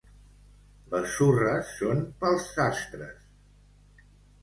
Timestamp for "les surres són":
0.93-2.03